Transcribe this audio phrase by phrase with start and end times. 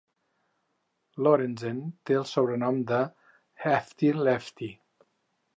[1.27, 3.03] Lorenzen té el sobrenom de
[3.67, 4.75] "Hefty Lefty".